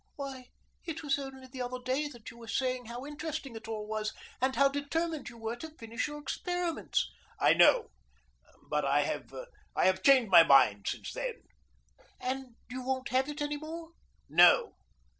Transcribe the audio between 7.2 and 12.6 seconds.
"I know, but I have changed my mind since then." "And